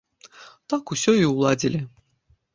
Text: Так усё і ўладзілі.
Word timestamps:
Так 0.73 0.93
усё 0.95 1.15
і 1.19 1.29
ўладзілі. 1.33 1.85